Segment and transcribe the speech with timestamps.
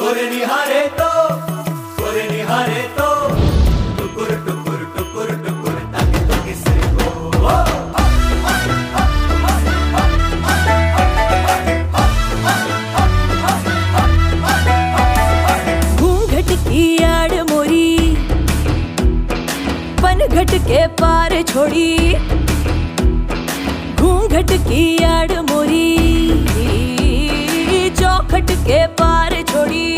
[0.00, 1.08] कोरे निहारे तो
[2.30, 3.08] निहारे तो।
[3.96, 7.08] टुकुर टुकुर टुकुर टुकुर, ताके तो किसे को।
[15.96, 17.90] घूंघट की आड़ मोरी,
[20.02, 21.92] पनघट के पार छोड़ी।
[23.94, 25.39] घूंघट की आड़
[29.68, 29.90] रे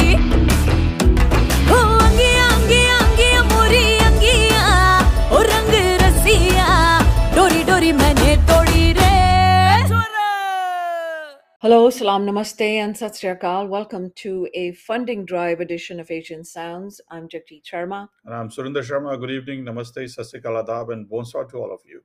[11.65, 13.69] Hello, salam, namaste, and sat sri akal.
[13.69, 17.01] Welcome to a funding drive edition of Asian Sounds.
[17.09, 18.09] I'm Jagjeet Sharma.
[18.24, 19.16] And I'm Surinder Sharma.
[19.21, 22.02] Good evening, namaste, sasrikal adab, and bonsoir to all of you.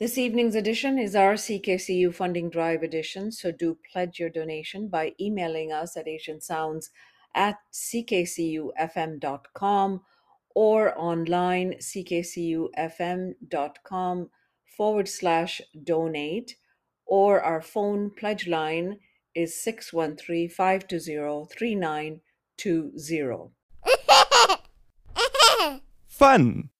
[0.00, 5.12] This evening's edition is our CKCU funding drive edition, so do pledge your donation by
[5.20, 6.86] emailing us at asiansounds
[7.34, 8.70] at ckcufm.com
[10.54, 12.70] or online ckcufm.com
[14.74, 16.56] forward slash donate
[17.04, 19.00] or our phone pledge line
[19.34, 23.50] is 613 520 3920.
[26.08, 26.70] Fun.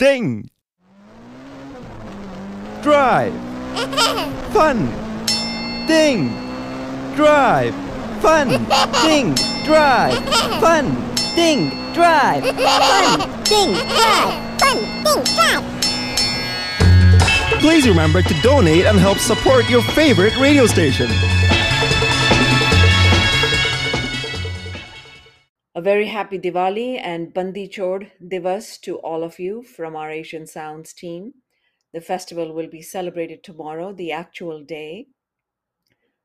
[0.00, 0.50] Ding.
[2.84, 3.34] Drive.
[4.52, 4.78] Fun.
[5.88, 6.28] Ding.
[7.16, 7.74] Drive.
[8.22, 8.48] Fun.
[9.02, 9.34] Ding.
[9.64, 10.14] Drive.
[10.60, 10.86] Fun.
[11.34, 11.70] Ding.
[11.92, 12.44] Drive.
[12.44, 13.44] Fun.
[13.48, 15.64] Ding, drive, fun, ding, drive.
[17.60, 21.10] Please remember to donate and help support your favorite radio station.
[25.74, 30.46] A very happy Diwali and Bandi Chod Divas to all of you from our Asian
[30.46, 31.34] Sounds team.
[31.94, 35.06] The festival will be celebrated tomorrow, the actual day.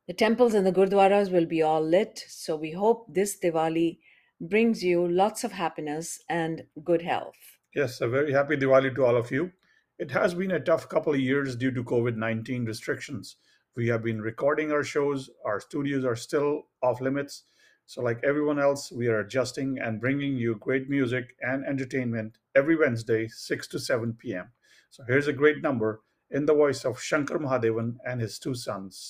[0.08, 4.00] The temples and the gurdwaras will be all lit, so we hope this Diwali
[4.42, 7.60] brings you lots of happiness and good health.
[7.76, 9.52] Yes, a very happy Diwali to all of you.
[10.00, 13.36] It has been a tough couple of years due to COVID 19 restrictions.
[13.76, 17.44] We have been recording our shows, our studios are still off limits.
[17.86, 22.76] So, like everyone else, we are adjusting and bringing you great music and entertainment every
[22.76, 24.52] Wednesday, 6 to 7 p.m.
[24.91, 26.01] So, here's a great number
[26.31, 29.01] in the voice of Shankar Mahadevan and his two sons.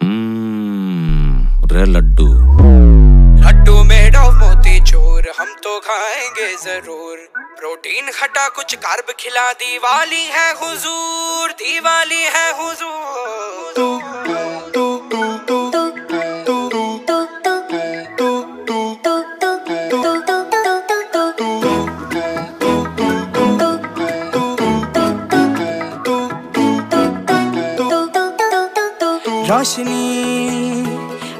[0.00, 2.26] हम्म, रे Laddu
[3.44, 7.18] Laddu made of मोती चूर हम तो खाएंगे जरूर
[7.58, 13.65] protein खटा कुछ carb खिला दिवाली है हुजूर दिवाली है हुजूर
[29.49, 30.07] रोशनी।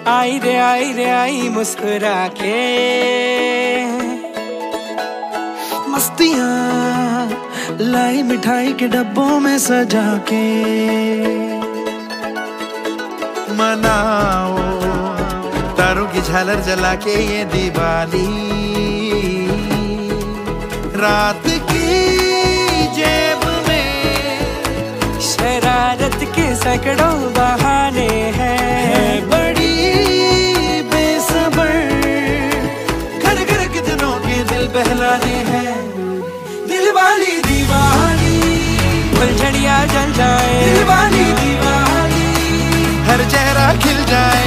[0.07, 2.59] आई रे आई रे आई मुस्कुरा के
[5.91, 6.53] मस्तियाँ
[7.81, 10.46] लाई मिठाई के डब्बों में सजा के
[13.59, 14.57] मनाओ,
[15.78, 18.28] तारों की झालर जला के ये दिवाली।
[21.01, 21.90] रात की
[22.96, 26.19] जेब में शरारत
[26.67, 28.57] सैकड़ों बहाने है।
[28.88, 29.75] हैं बड़ी
[30.81, 31.75] बेसबर।
[33.23, 35.91] घर घर कितनों के दिल बहलाने हैं।
[36.67, 38.39] दिल वाली दीवानी।
[39.16, 42.31] फुलझड़िया जल जाए। दिल वाली दीवानी।
[43.07, 44.47] हर चेहरा खिल जाए।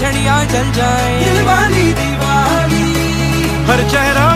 [0.00, 2.86] झड़िया जल जाए। दिलवाली दीवाली।
[3.68, 4.26] हर चेहरा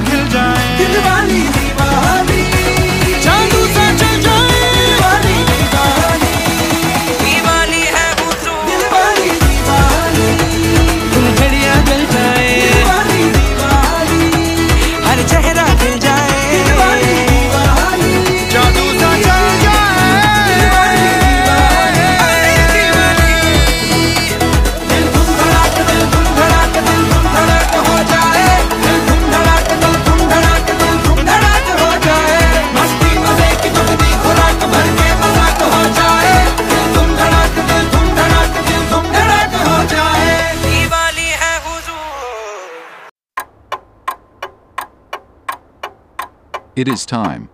[46.77, 47.49] It is time.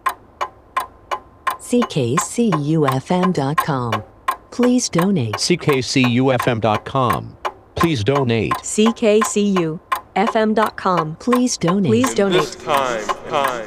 [2.70, 4.02] CKCUFM.com.
[4.50, 5.34] Please donate.
[5.34, 7.36] CKCUFM.com.
[7.76, 8.52] Please donate.
[8.54, 11.16] CKCUFM.com.
[11.16, 11.90] Please donate.
[11.90, 12.40] Please donate.
[12.40, 13.66] This time, time.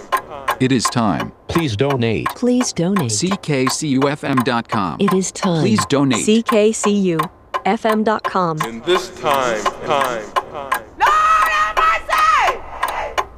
[0.60, 1.32] It is time.
[1.48, 2.28] Please donate.
[2.30, 3.12] Please donate.
[3.12, 4.98] CKCUFM.com.
[5.00, 5.62] It is time.
[5.62, 6.26] Please donate.
[6.26, 8.62] CKCUFM.com.
[8.64, 10.84] In this time, time, time.
[11.00, 12.58] Lord have mercy!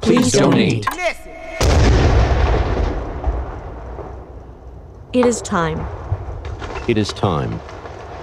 [0.00, 0.84] Please donate.
[0.86, 1.16] donate.
[5.16, 5.80] It is time.
[6.86, 7.58] It is time.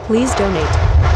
[0.05, 1.12] Please donate.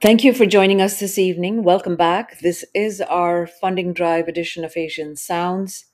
[0.00, 1.62] Thank you for joining us this evening.
[1.62, 2.38] Welcome back.
[2.40, 5.84] This is our funding drive edition of Asian Sounds.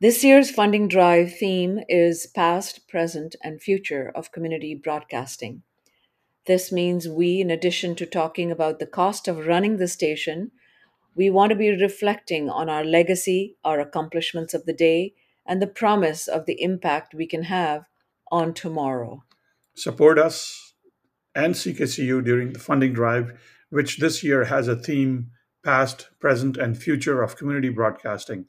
[0.00, 5.62] This year's funding drive theme is Past, Present, and Future of Community Broadcasting.
[6.46, 10.50] This means we, in addition to talking about the cost of running the station,
[11.14, 15.12] we want to be reflecting on our legacy, our accomplishments of the day,
[15.44, 17.82] and the promise of the impact we can have
[18.32, 19.22] on tomorrow.
[19.74, 20.63] Support us
[21.34, 23.38] and CKCU during the funding drive,
[23.70, 25.30] which this year has a theme
[25.64, 28.46] past, present, and future of community broadcasting.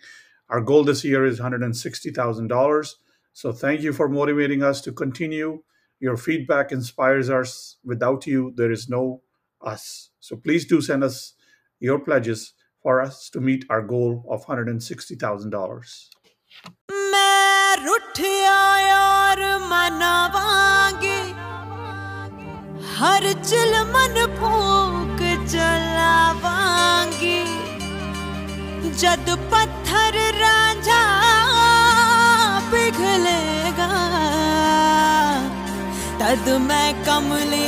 [0.50, 2.94] Our goal this year is $160,000.
[3.34, 5.64] So thank you for motivating us to continue.
[6.00, 7.78] Your feedback inspires us.
[7.84, 9.22] Without you, there is no
[9.62, 10.12] us.
[10.20, 11.34] So please do send us
[11.80, 16.10] your pledges for us to meet our goal of $160,000.
[22.98, 25.22] हर चिल मन फूक
[25.54, 27.40] चलावांगी
[29.02, 31.02] जद पत्थर राजा
[32.72, 33.90] पिघलेगा
[36.22, 37.68] तद मैं कमली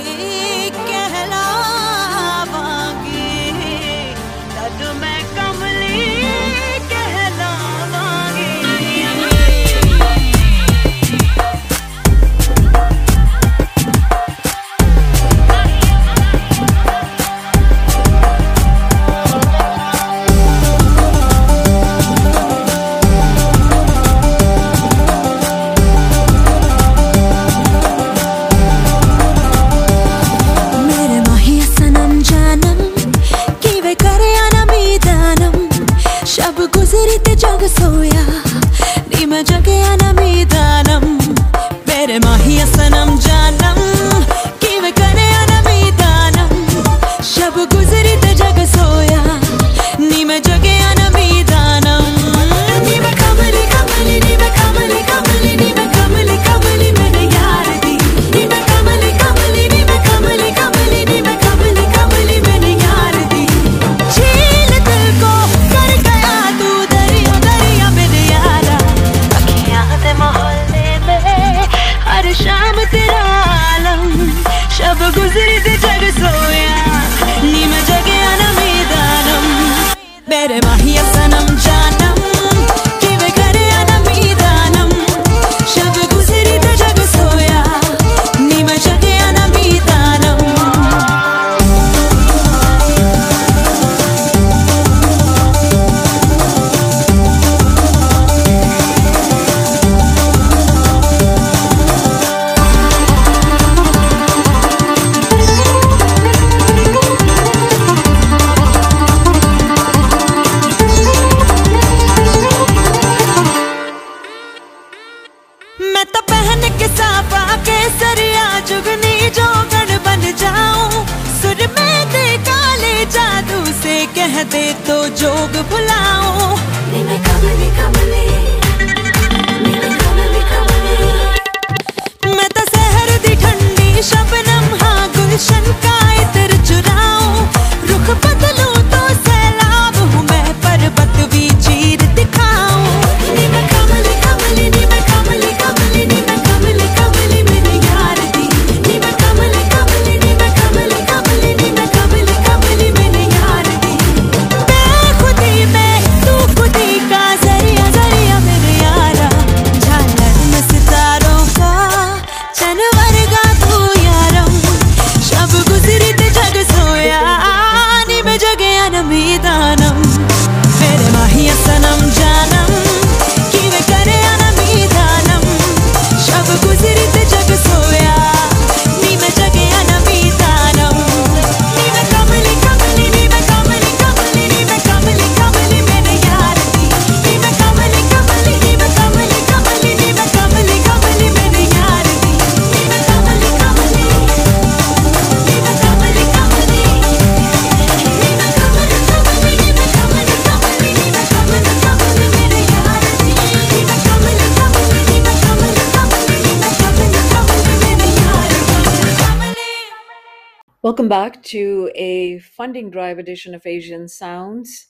[211.07, 214.87] Welcome back to a funding drive edition of Asian Sounds.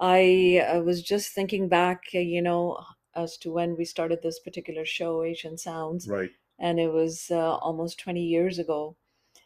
[0.00, 2.82] I, I was just thinking back, uh, you know,
[3.14, 6.08] as to when we started this particular show, Asian Sounds.
[6.08, 6.30] Right.
[6.58, 8.96] And it was uh, almost 20 years ago.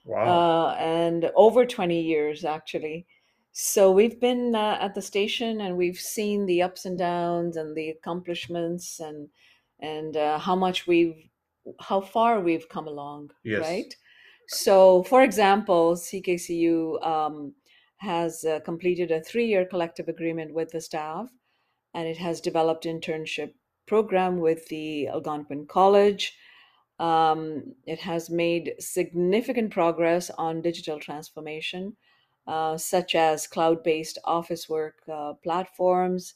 [0.07, 0.71] Wow.
[0.71, 3.07] Uh, and over 20 years, actually.
[3.53, 7.77] So we've been uh, at the station and we've seen the ups and downs and
[7.77, 9.29] the accomplishments and
[9.81, 11.29] and how much we've
[11.79, 13.61] how far we've come along, yes.
[13.61, 13.95] right?
[14.49, 17.55] So, for example, CKCU um,
[17.99, 21.31] has uh, completed a three-year collective agreement with the staff,
[21.95, 23.55] and it has developed internship
[23.87, 26.35] program with the Algonquin College.
[26.99, 31.97] Um, it has made significant progress on digital transformation,
[32.47, 36.35] uh, such as cloud based office work uh, platforms,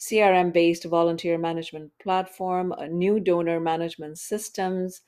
[0.00, 5.02] CRM based volunteer management platform, uh, new donor management systems,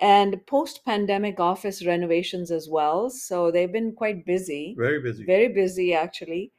[0.00, 3.10] and post pandemic office renovations as well.
[3.10, 5.24] So they've been quite busy Very busy.
[5.24, 6.52] very busy actually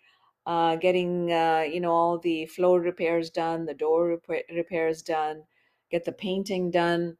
[0.45, 5.43] uh, getting uh, you know all the floor repairs done the door repa- repairs done
[5.91, 7.17] get the painting done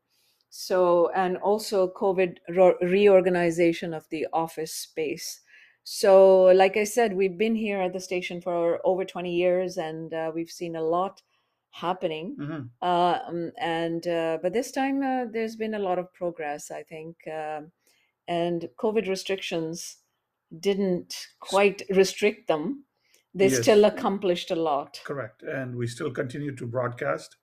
[0.50, 5.42] so and also covid ro- reorganization of the office space
[5.84, 10.14] so like i said we've been here at the station for over 20 years and
[10.14, 11.22] uh, we've seen a lot
[11.84, 12.70] happening Mhm.
[12.82, 16.84] uh, um, and uh, but this time uh, there's been a lot of progress i
[16.84, 17.72] think um,
[18.28, 19.98] and covid restrictions
[20.60, 22.86] didn't quite restrict them
[23.34, 23.60] they Yes.
[23.62, 25.44] still accomplished a lot Correct.
[25.44, 27.38] And we still continue to broadcast.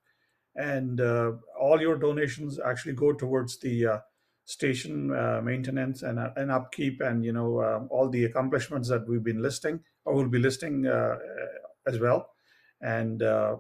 [0.57, 4.01] And uh, all your donations actually go towards the uh,
[4.45, 9.09] station uh, maintenance and, uh, and upkeep and, you know, um all the accomplishments that
[9.09, 11.19] we've been listing or will be listing uh,
[11.87, 12.35] as well.
[12.81, 13.59] And uh,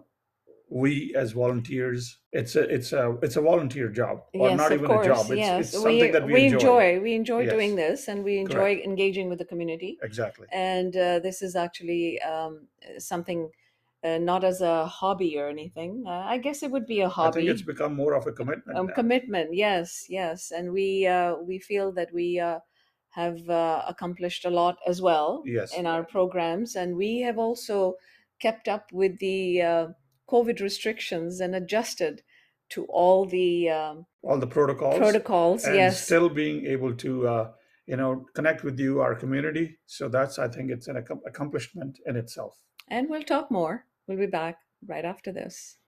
[0.68, 4.86] we as volunteers, it's a it's a it's a volunteer job or yes not even
[4.86, 5.30] course a job.
[5.30, 7.54] It's, yes it's something that we, enjoy we enjoy Yes.
[7.54, 10.48] doing this and we enjoy engaging with the community Exactly.
[10.52, 13.50] and uh, this is actually um, something
[14.02, 17.28] uh, not as a hobby or anything uh, i guess it would be a hobby
[17.28, 18.78] I think it's become more of a commitment.
[18.78, 22.60] um, commitment yes yes and we uh, we feel that we uh,
[23.10, 25.72] have uh, accomplished a lot as well Yes.
[25.76, 27.96] in our programs and we have also
[28.40, 29.88] kept up with the uh,
[30.28, 32.22] covid restrictions and adjusted
[32.70, 36.02] to all the um, all the protocols protocols and yes.
[36.02, 37.50] still being able to uh,
[37.86, 39.78] you know connect with you our community.
[39.86, 42.58] So that's i think it's an accom- accomplishment in itself.
[42.88, 43.86] And we'll talk more.
[44.06, 45.78] We'll be back right after this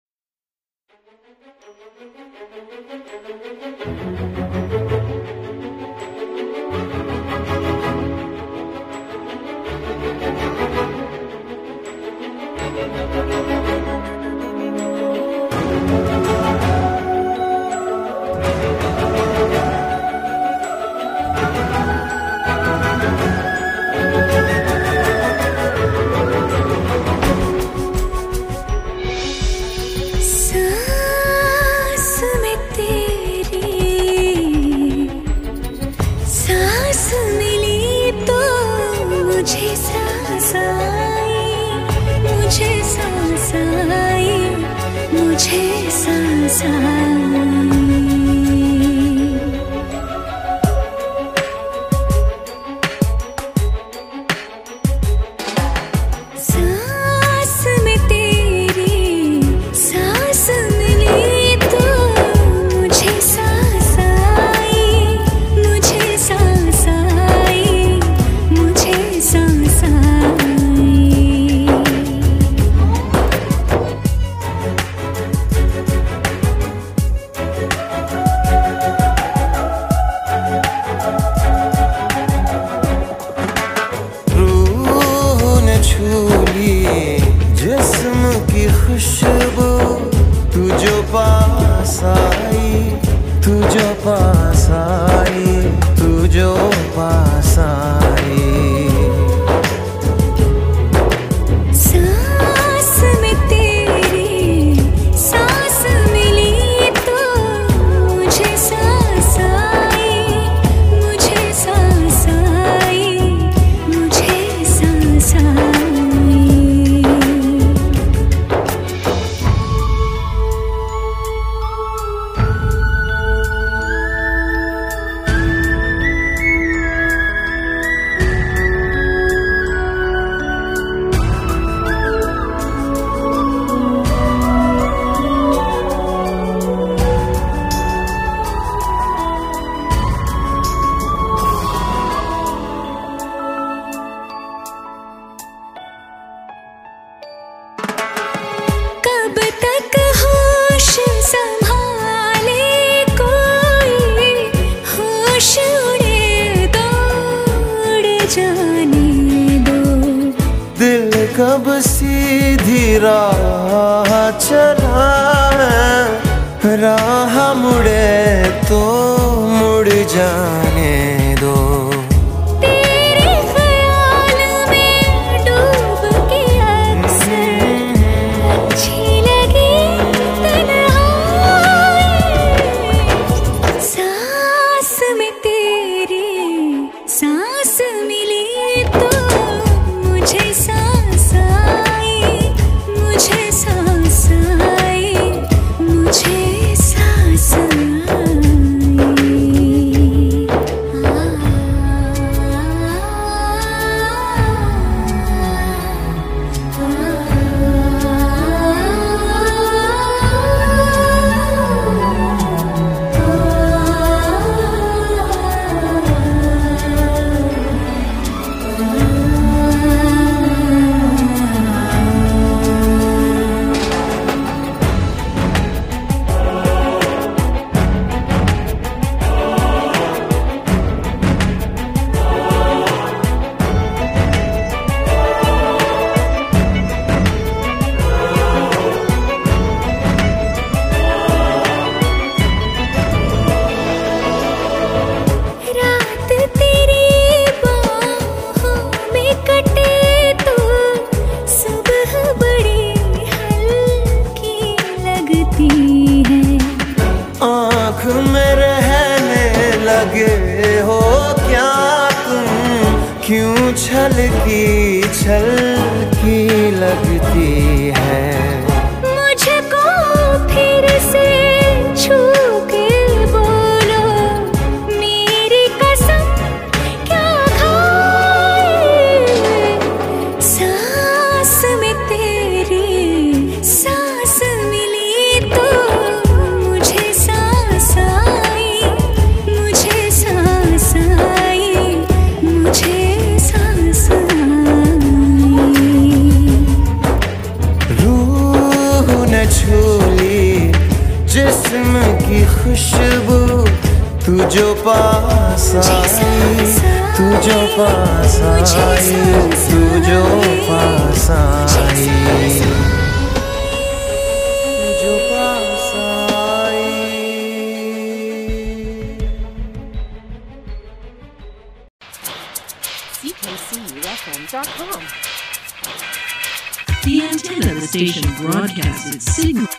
[327.04, 329.75] The antenna of the station broadcasts its signal.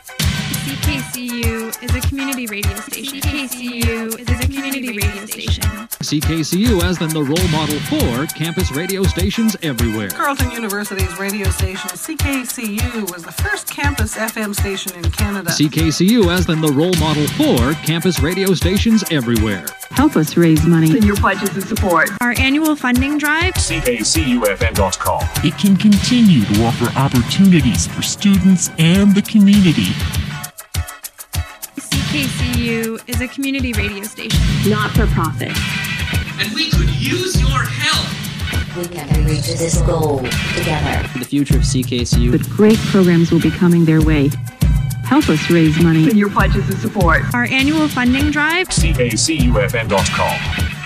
[0.88, 3.20] CKCU is a community radio station.
[3.20, 5.64] CKCU is a community radio station.
[6.00, 10.08] CKCU has been the role model for campus radio stations everywhere.
[10.08, 15.50] Carleton University's radio station CKCU was the first campus FM station in Canada.
[15.50, 19.66] CKCU has been the role model for campus radio stations everywhere.
[19.92, 20.88] Help us raise money.
[20.88, 22.10] Send your pledges of support.
[22.22, 23.56] Our annual funding drive.
[23.56, 25.22] CKCUFM.com.
[25.44, 29.92] It can continue to offer opportunities for students and the community.
[32.08, 34.40] CKCU is a community radio station.
[34.72, 35.52] Not for profit.
[36.40, 38.08] And we could use your help.
[38.78, 40.20] We can reach this goal
[40.56, 41.06] together.
[41.20, 42.32] The future of CKCU.
[42.32, 44.30] But great programs will be coming their way.
[45.04, 46.06] Help us raise money.
[46.06, 47.24] Send your pledges of support.
[47.34, 48.70] Our annual funding drive.
[48.70, 50.77] CKCUFM.com.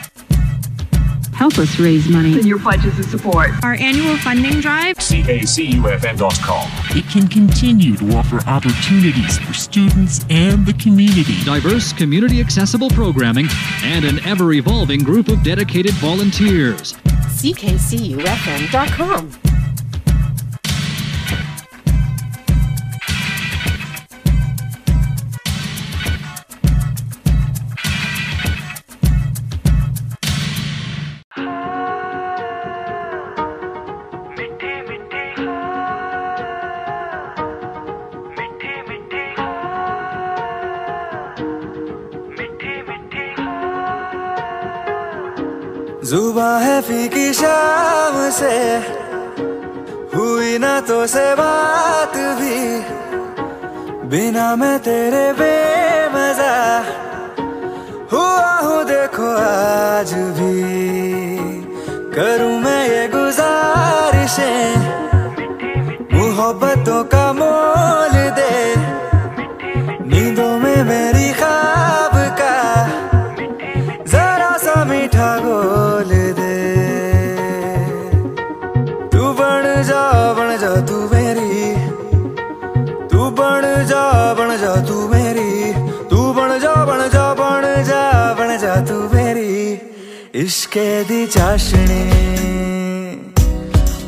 [1.41, 2.35] Help us raise money.
[2.35, 3.49] Send your pledges of support.
[3.63, 4.97] Our annual funding drive.
[4.97, 6.69] CKCUFM.com.
[6.95, 11.43] It can continue to offer opportunities for students and the community.
[11.43, 13.47] Diverse, community accessible programming
[13.81, 16.93] and an ever evolving group of dedicated volunteers.
[16.93, 19.50] CKCUFM.com.
[46.11, 48.77] जुबा है फीकी शाम से।
[50.17, 52.57] हुई ना तो से बात भी।
[54.09, 56.83] बिना मैं तेरे बेमजा।
[58.11, 60.55] हुआ हूँ देखो आज भी।
[62.11, 64.75] करूँ मैं ये गुजारिशें।
[66.13, 68.10] मोहब्बतों का मोल
[90.71, 92.03] इश्के दी चाशनी।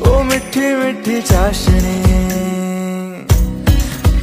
[0.00, 1.96] ओ मिठी मिठी चाशनी।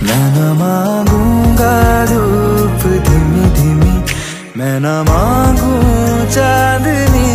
[0.05, 1.75] मैं न मांगूँगा
[2.09, 3.93] धूप धीमी धीमी।
[4.57, 5.71] मैं न मांगू
[6.33, 7.29] चांदनी।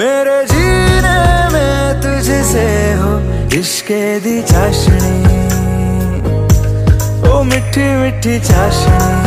[0.00, 1.20] मेरे जीने
[1.52, 2.66] में तुझसे
[3.00, 3.12] हो
[3.60, 5.16] इश्के दी चाशनी।
[7.28, 9.24] ओ मिठी मिठी चाशनी।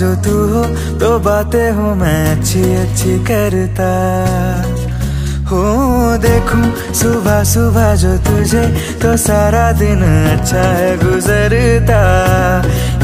[0.00, 0.62] जो तू हो
[0.98, 3.88] तो बातें हूँ मैं अच्छी अच्छी करता।
[5.50, 5.62] हो,
[6.16, 8.62] देखूँ, सुबह सुबह जो तुझे
[9.02, 12.00] तो सारा दिन अच्छा है गुजरता।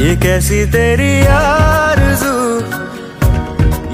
[0.01, 2.35] ये कैसी तेरी आरज़ू?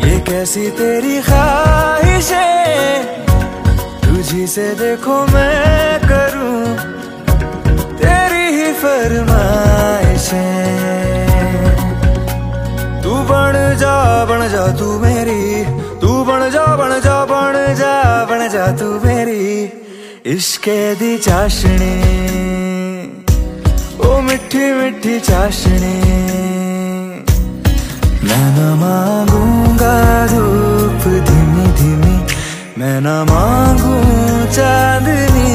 [0.06, 2.46] ये कैसी तेरी ख्वाहिशें?
[4.04, 6.41] तुझी से देखो मैं करूँ
[18.62, 19.72] जा तू मेरी
[20.26, 21.94] इश्के दी चाशनी।
[24.06, 25.94] ओ मिठी मिठी चाशनी।
[28.26, 29.96] मैं न मांगूँगा
[30.26, 32.16] धूप धीमी धीमी।
[32.78, 33.94] मैं न मांगू
[34.52, 35.50] चांदनी।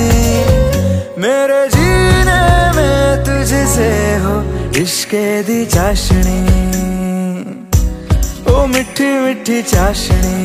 [1.22, 2.42] मेरे जीने
[2.78, 3.92] में तुझसे
[4.24, 4.36] हो
[4.84, 6.40] इश्के दी चाशनी।
[8.52, 10.36] ओ मिठी मिठी चाशनी।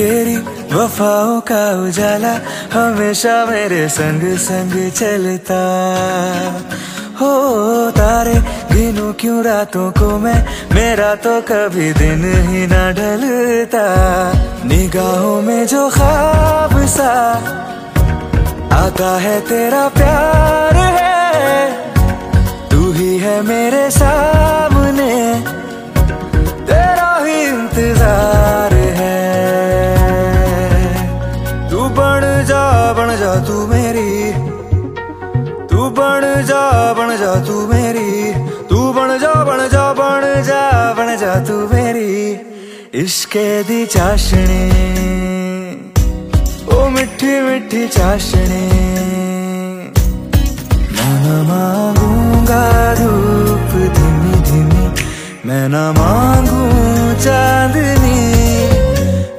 [0.00, 0.36] तेरी
[0.72, 2.32] वफाओं का उजाला
[2.72, 5.58] हमेशा मेरे संग संग चलता।
[7.20, 7.32] हो
[7.90, 8.34] तारे
[8.72, 10.40] गिनू क्यों रातों को मैं,
[10.74, 13.84] मेरा तो कभी दिन ही ना ढलता।
[14.64, 17.12] निगाहों में जो ख्वाब सा
[18.80, 21.60] आता है, तेरा प्यार है।
[22.70, 25.12] तू ही है मेरे सामने,
[26.64, 28.39] तेरा ही इंतज़ार।
[37.20, 38.32] जा तू मेरी।
[38.68, 40.60] तू बन जा बन जा बन जा
[40.92, 42.12] बन जा तू मेरी।
[42.94, 44.62] इश्के दी चाशनी।
[46.66, 48.62] ओ मिठी मिठी चाशनी।
[50.94, 54.86] मैं न मांगूँगा धूप धीमी धीमी।
[55.48, 56.62] मैं न मांगू
[57.22, 58.20] चांदनी।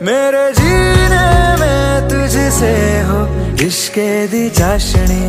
[0.06, 1.28] मेरे जीने
[1.62, 3.20] में तुझसे हो
[3.68, 5.24] इश्के दी चाशनी।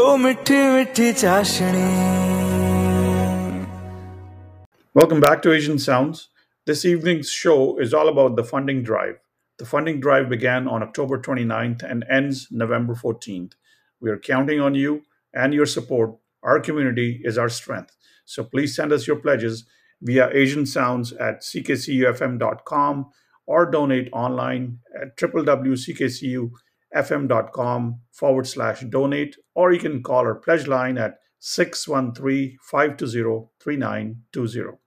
[0.03, 1.87] ओ मिठी मिठी चाशनी
[4.95, 6.29] Welcome back to Asian Sounds.
[6.67, 9.15] This evening's show is all about the funding drive.
[9.59, 13.53] The funding drive began on October 29th and ends November 14th.
[14.01, 15.03] We are counting on you
[15.33, 16.17] and your support.
[16.43, 17.96] Our community is our strength.
[18.28, 19.66] So please send us your pledges
[20.02, 23.10] via Asian Sounds at ckcufm.com
[23.46, 30.98] or donate online at www.ckcufm.com forward slash donate, or you can call our pledge line
[30.98, 34.78] at 613 520 3920.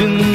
[0.00, 0.29] Dün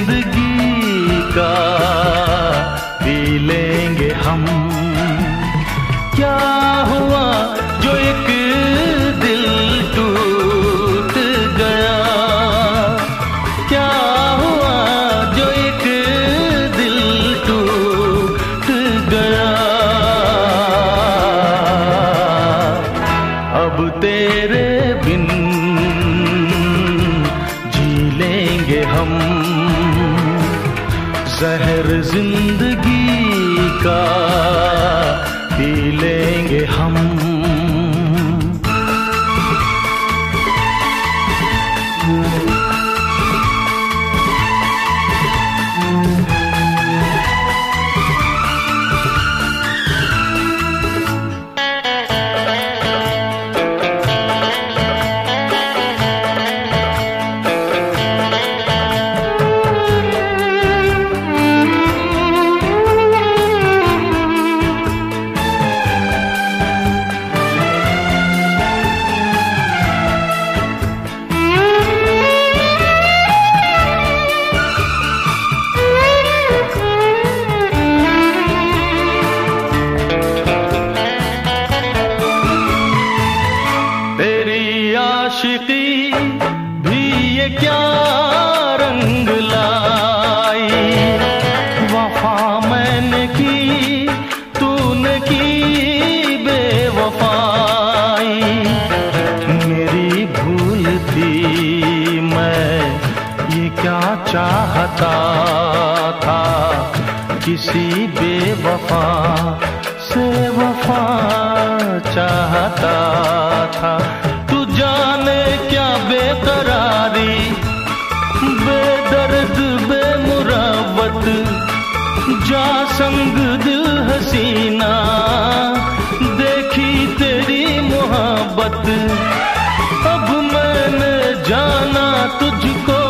[132.39, 133.04] तुझको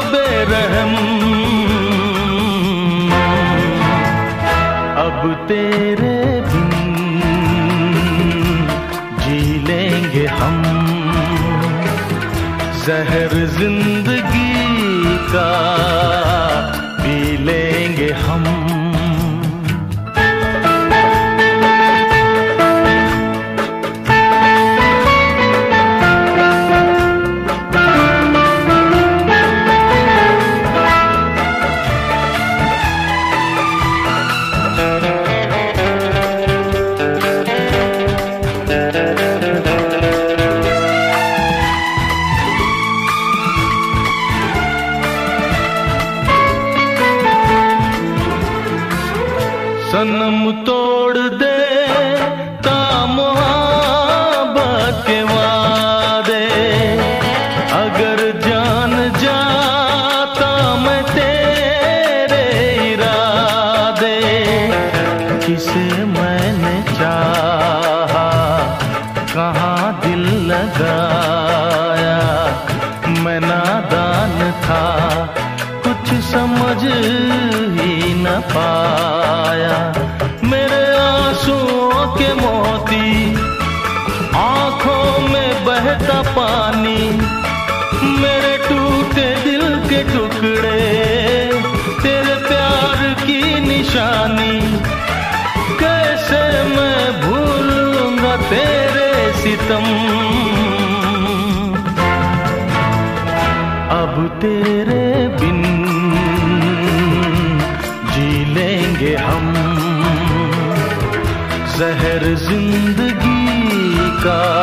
[111.77, 114.54] जहर ज़िंदगी का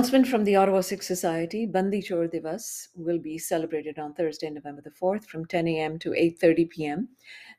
[0.00, 4.80] announcement from the Ottawa Sikh Society, Bandi Chor Divas will be celebrated on Thursday, November
[4.80, 5.98] the 4th from 10 a.m.
[5.98, 7.08] to 8.30 p.m.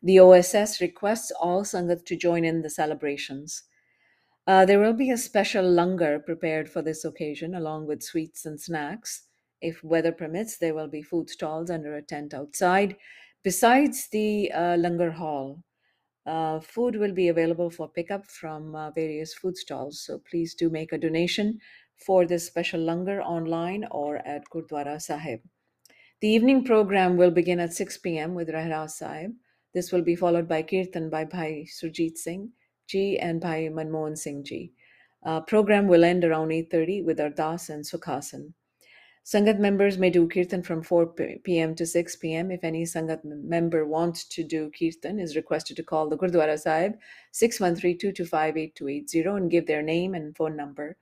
[0.01, 3.65] The OSS requests all Sangat to join in the celebrations.
[4.47, 8.59] Uh, there will be a special langar prepared for this occasion along with sweets and
[8.59, 9.27] snacks.
[9.61, 12.95] If weather permits, there will be food stalls under a tent outside.
[13.43, 15.63] Besides the uh, langar hall,
[16.25, 20.01] uh, food will be available for pickup from uh, various food stalls.
[20.01, 21.59] So please do make a donation
[22.05, 25.41] for this special langar online or at Gurdwara Sahib.
[26.21, 28.35] The evening program will begin at 6 p.m.
[28.35, 29.31] with Rahra Sahib.
[29.73, 32.51] This will be followed by Kirtan by Bhai Surjit Singh
[32.87, 34.73] Ji and Bhai Manmohan Singh Ji.
[35.23, 38.53] Uh, program will end around 8.30 with Ardas and Sukhasan.
[39.23, 41.75] Sangat members may do Kirtan from 4 p.m.
[41.75, 42.49] to 6 p.m.
[42.51, 46.95] If any Sangat member wants to do Kirtan, is requested to call the Gurdwara Sahib
[47.33, 50.97] 613-225-8280 and give their name and phone number.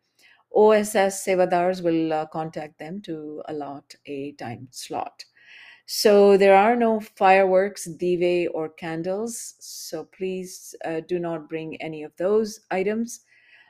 [0.53, 5.23] OSS Sevadars will uh, contact them to allot a time slot.
[5.85, 9.55] So there are no fireworks, dive, or candles.
[9.59, 13.21] So please uh, do not bring any of those items.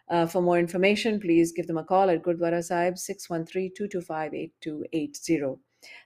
[0.09, 5.59] Uh, for more information, please give them a call at Gurdwara Sahib 613-225-8280.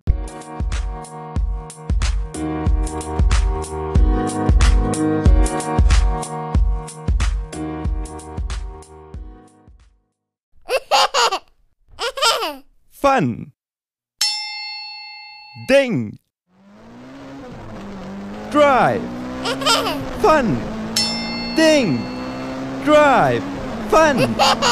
[12.90, 13.52] Fun.
[15.68, 16.18] Ding.
[18.50, 19.25] Drive.
[20.22, 20.56] Fun.
[21.56, 21.98] Ding.
[22.84, 23.44] Drive.
[23.92, 24.18] Fun.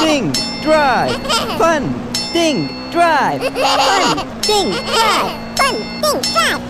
[0.02, 0.32] Ding.
[0.62, 1.12] Drive.
[1.58, 1.92] Fun.
[2.32, 2.66] Ding.
[2.90, 3.40] Drive.
[3.54, 4.40] Fun.
[4.42, 4.72] Ding.
[4.72, 5.56] Drive.
[5.56, 5.80] Fun.
[6.02, 6.22] Ding.
[6.32, 6.60] Drive.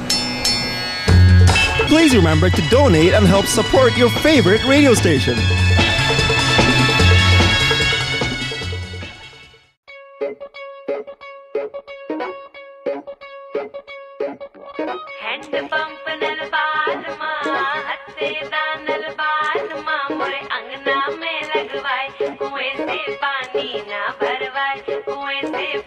[1.88, 5.36] Please remember to donate and help support your favorite radio station.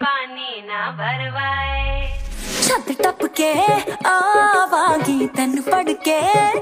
[0.01, 0.61] पानी
[2.63, 3.51] छत टप के
[4.09, 6.19] आवागी तन पड़ के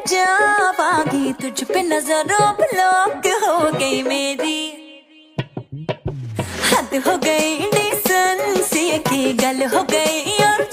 [0.08, 4.62] जावागी तुझ पे नज़रों block हो गई मेरी।
[6.72, 7.70] हद हो गई
[9.08, 10.64] की गल हो गई और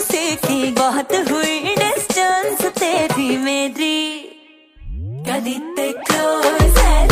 [0.00, 4.20] से की बहुत हुई डिस्टेंस तेरी मेरी।
[5.28, 7.05] कदी ते क्लोज है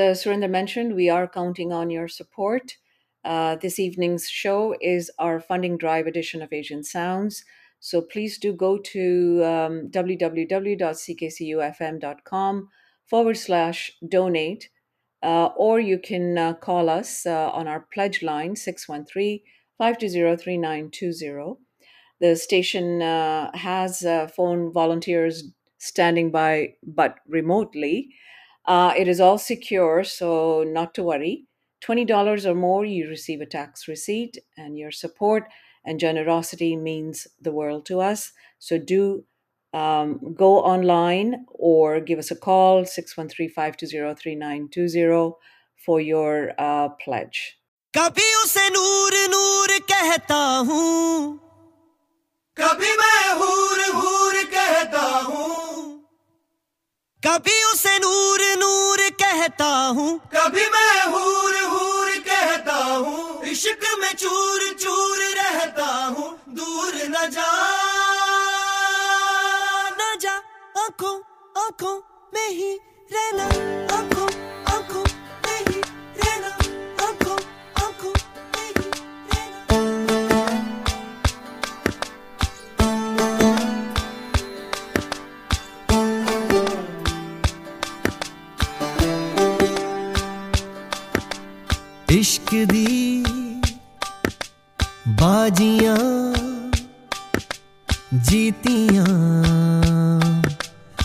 [0.00, 2.76] uh, Surinder mentioned, we are counting on your support.
[3.24, 7.44] Uh, this evening's show is our funding drive edition of Asian Sounds.
[7.78, 12.68] So please do go to um, www.ckcufm.com
[13.06, 14.70] forward slash donate,
[15.22, 19.40] uh, or you can uh, call us uh, on our pledge line 613
[19.78, 21.56] 520 3920.
[22.20, 25.44] The station uh, has uh, phone volunteers
[25.78, 28.14] standing by, but remotely.
[28.65, 31.45] Uh, it is all secure, so not to worry.
[31.83, 35.43] $20 or more, you receive a tax receipt, and your support
[35.85, 38.31] and generosity means the world to us.
[38.57, 39.23] So do
[39.73, 45.33] um, go online or give us a call 613 520 3920
[45.75, 47.57] for your uh, pledge.
[47.97, 50.37] कभी उसे नूर नूर कहता
[50.69, 51.39] हूँ
[52.57, 55.58] कभी मैं हूर हूर कहता हूँ
[57.26, 64.60] कभी उसे नूर नूर कहता हूँ। कभी मैं हूर हूर कहता हूँ। इश्क में चूर
[64.80, 67.50] चूर रहता हूँ। दूर न जा।
[70.00, 70.32] न जा।
[70.84, 71.16] आँखों
[71.64, 71.96] आँखों
[72.34, 72.72] में ही
[73.12, 73.44] रहना।
[73.96, 74.19] आँखों
[92.12, 93.22] इश्क दी
[95.20, 95.98] बाजियाँ
[98.28, 99.04] जीतियाँ,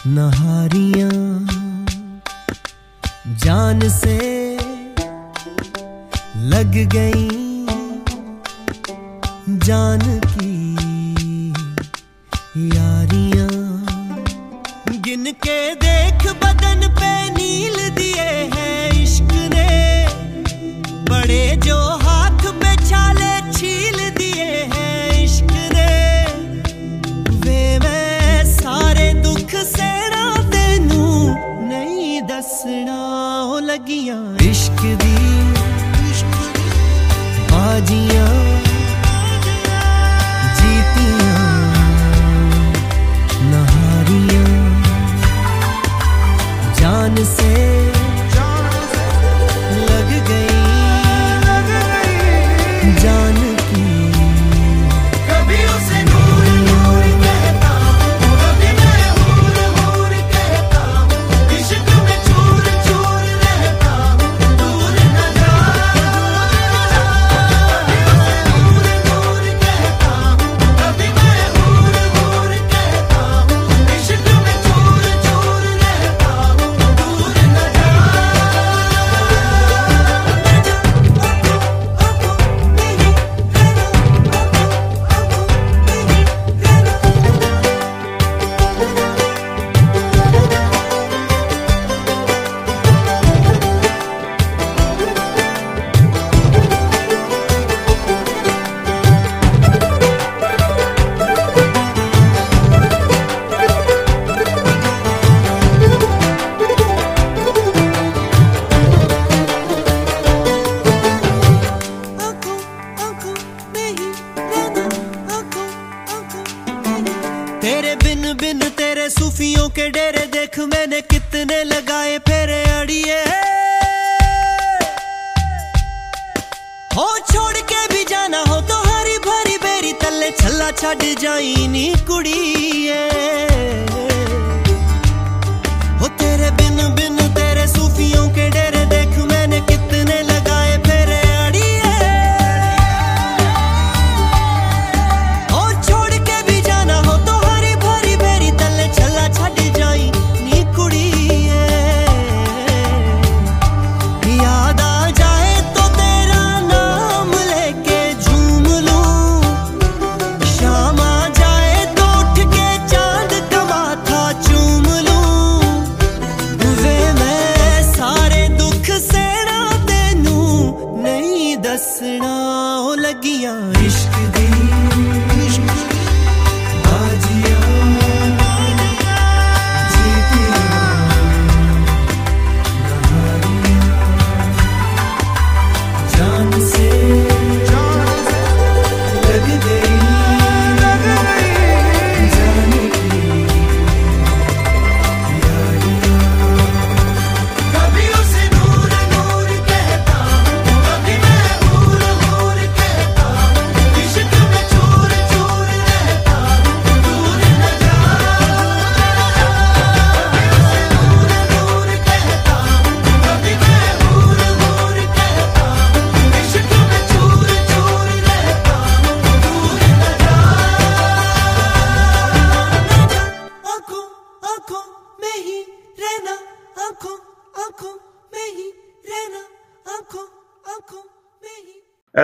[0.08, 1.12] नहारियाँ।
[3.44, 4.18] जान से
[6.54, 7.30] लग गई
[9.68, 10.54] जान की
[12.76, 13.50] यारियाँ।
[15.06, 17.14] गिन के देख बदन पे
[21.26, 23.30] बड़े जो हाथ पे छाले
[24.18, 25.96] दिए हैं इश्क रे।
[27.46, 30.24] वे मैं सारे दुख सेना
[30.54, 31.08] तेनू
[31.72, 33.02] नहीं दसना
[33.62, 35.25] लगियाँ। इश्क दी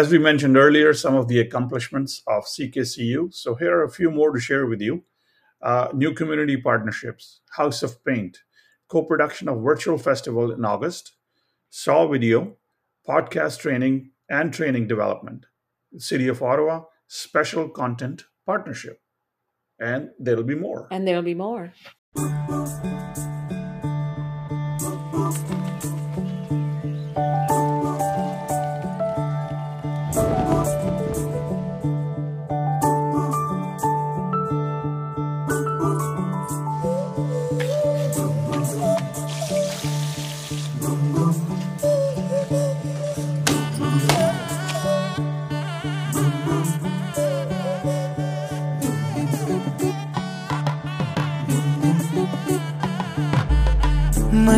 [0.01, 3.31] as we mentioned earlier, some of the accomplishments of CKCU.
[3.31, 5.03] So here are a few more to share with you.
[5.61, 8.39] Uh, new community partnerships, House of Paint,
[8.87, 11.13] co-production of virtual festival in August,
[11.69, 12.57] Saw Video,
[13.07, 15.45] podcast training and training development,
[15.97, 19.01] City of Ottawa, special content partnership.
[19.79, 20.87] And there'll be more.
[20.89, 21.73] And there'll be more.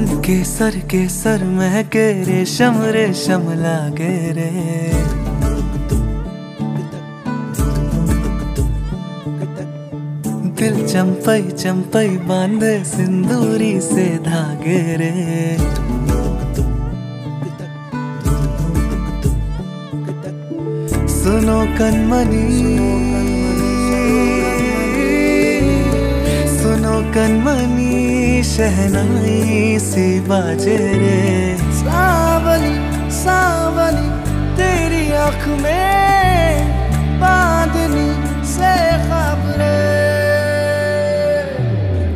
[0.03, 4.49] मन के sir के sir महके रेशम रेशम लागे रे।
[10.59, 15.13] दिल चंपई चंपई बांधे, सिंदूरी से धागे रे।
[21.13, 22.45] सुनो कनमनी।
[26.57, 27.92] सुनो कनमनी।
[28.53, 31.21] शहनाई से बाजे रे।
[31.77, 32.73] सावली
[33.11, 34.09] सावली,
[34.57, 38.05] तेरी आँख में बादनी
[38.45, 38.73] से
[39.05, 39.71] खबरे।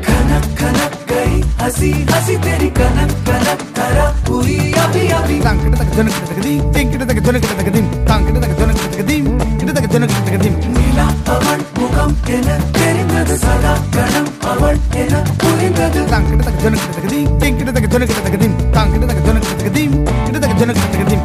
[0.05, 6.07] कनक कनक गई, हँसी हँसी तेरी कनक कनक, करा पूरी अभी अभी। तांकड़ तक जोन
[6.07, 9.25] कर तक दिन तिंकड़ तक जोन कर तक दिन तांकड़ तक जोन कर तक दिन
[9.63, 11.65] इड़ तक जोन कर तक दिन नीला पवन
[12.07, 16.01] நாம் என தெரிந்தது சதா கணம் அவள் என புரிந்தது.
[16.11, 19.83] தான் கிட்டத்தக்க ஜொனக்கு தகுதி கிட்டத்தக்க ஜொனக்கு தகுதி தான் கிட்டத்தக்க ஜொனக்கு தகுதி
[20.21, 21.17] கிட்டத்தக்க ஜொனக்கு தகுதி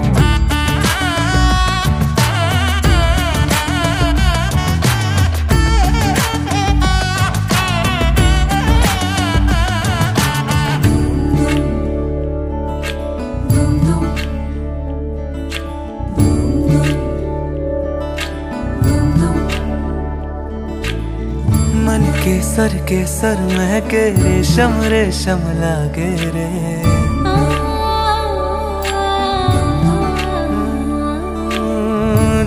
[22.63, 26.45] सर के सर महके रेशम रेशम लागे रे।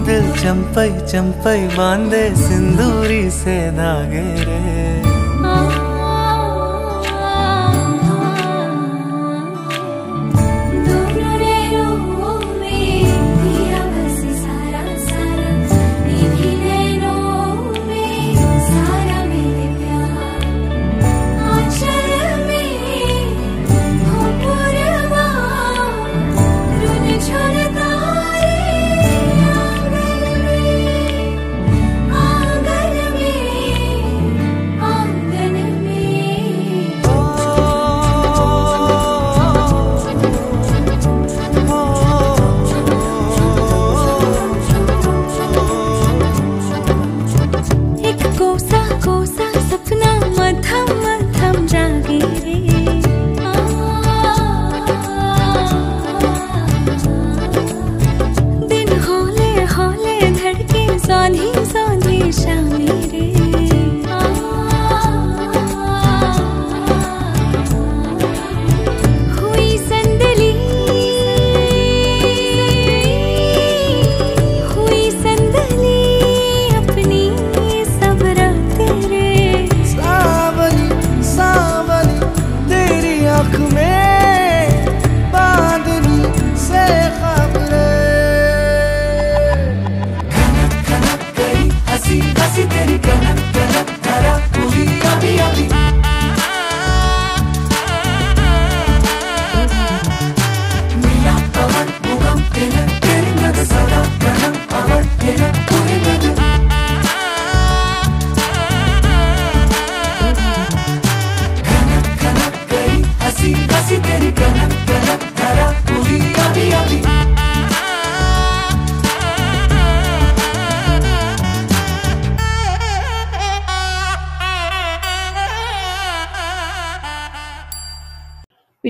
[0.05, 4.94] दिल चंपई चंपई बांधे, सिंदूरी से धागे रे।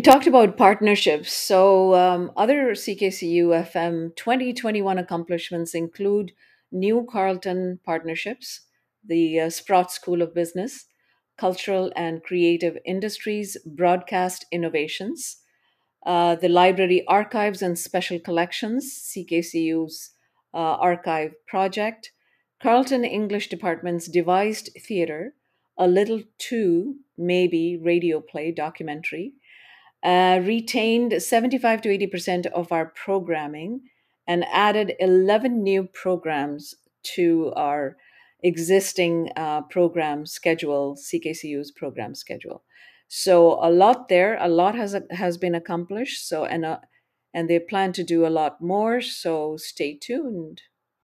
[0.05, 1.33] Talked about partnerships.
[1.33, 6.31] So, um, other CKCU FM 2021 accomplishments include
[6.71, 8.61] new Carleton partnerships,
[9.03, 10.85] the uh, Sprott School of Business,
[11.39, 15.37] Cultural and Creative Industries, Broadcast Innovations,
[16.05, 20.11] uh, the Library Archives and Special Collections, CKCU's
[20.53, 22.11] uh, archive project.
[22.61, 25.33] Carleton English Department's devised theater,
[25.79, 29.33] a little too maybe radio play documentary,
[30.05, 33.81] uh, retained 75 to 80% of our programming
[34.27, 36.75] and added 11 new programs
[37.15, 37.97] to our
[38.43, 42.63] existing uh, program schedule, CKCU's program schedule.
[43.07, 46.27] So a lot there, a lot has has been accomplished.
[46.27, 46.79] So and uh,
[47.33, 49.01] and they plan to do a lot more.
[49.01, 50.61] So stay tuned.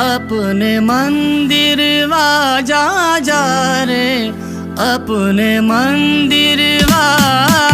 [0.04, 1.80] अपने मंदिर
[2.62, 3.44] जा जा
[3.84, 4.28] रे
[4.86, 7.73] अपने मंदिर वा।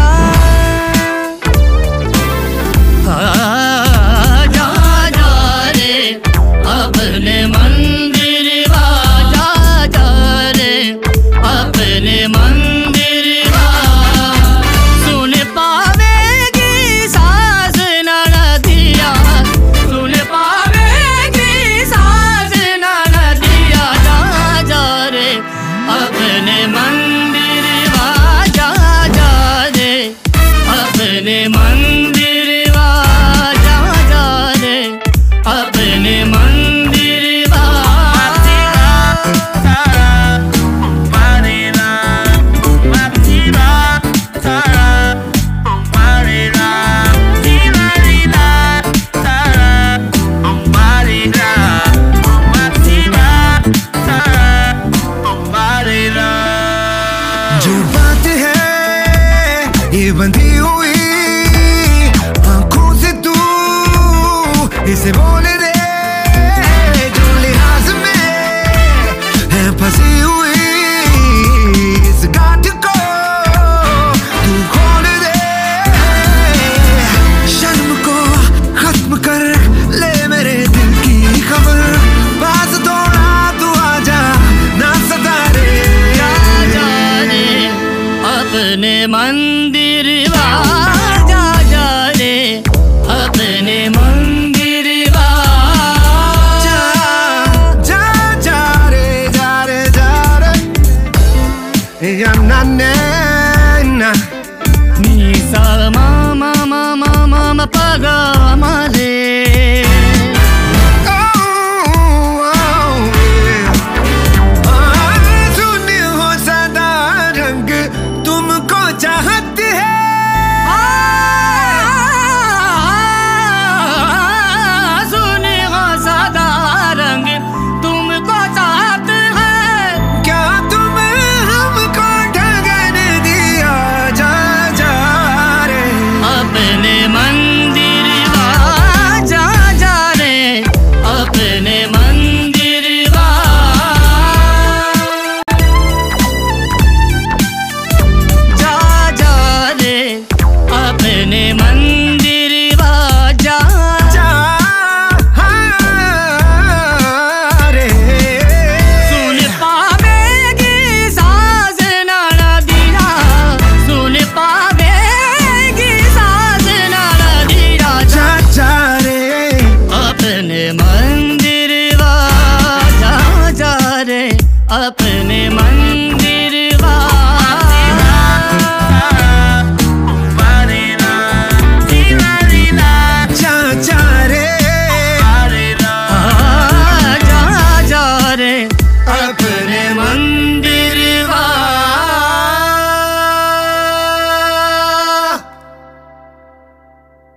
[88.60, 89.79] अपने मंदिर